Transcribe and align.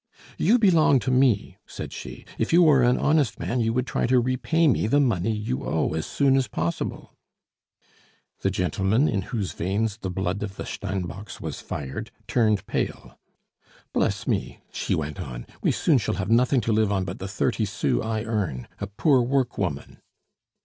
"You 0.39 0.57
belong 0.57 0.97
to 1.01 1.11
me," 1.11 1.59
said 1.67 1.93
she. 1.93 2.25
"If 2.39 2.51
you 2.51 2.63
were 2.63 2.81
an 2.81 2.97
honest 2.97 3.39
man, 3.39 3.61
you 3.61 3.71
would 3.73 3.85
try 3.85 4.07
to 4.07 4.19
repay 4.19 4.67
me 4.67 4.87
the 4.87 4.99
money 4.99 5.31
you 5.31 5.63
owe 5.63 5.89
as 5.93 6.07
soon 6.07 6.35
as 6.35 6.47
possible." 6.47 7.13
The 8.39 8.49
gentleman, 8.49 9.07
in 9.07 9.21
whose 9.21 9.51
veins 9.51 9.97
the 9.97 10.09
blood 10.09 10.41
of 10.41 10.55
the 10.55 10.65
Steinbocks 10.65 11.39
was 11.39 11.61
fired, 11.61 12.09
turned 12.27 12.65
pale. 12.65 13.19
"Bless 13.93 14.25
me," 14.25 14.63
she 14.71 14.95
went 14.95 15.19
on, 15.19 15.45
"we 15.61 15.71
soon 15.71 15.99
shall 15.99 16.15
have 16.15 16.31
nothing 16.31 16.61
to 16.61 16.71
live 16.73 16.91
on 16.91 17.05
but 17.05 17.19
the 17.19 17.27
thirty 17.27 17.65
sous 17.65 18.01
I 18.03 18.23
earn 18.23 18.67
a 18.79 18.87
poor 18.87 19.21
work 19.21 19.59
woman!" 19.59 19.99